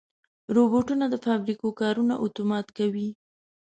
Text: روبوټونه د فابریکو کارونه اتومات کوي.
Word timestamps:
روبوټونه 0.55 1.05
د 1.09 1.15
فابریکو 1.25 1.67
کارونه 1.81 2.13
اتومات 2.25 2.67
کوي. 2.77 3.09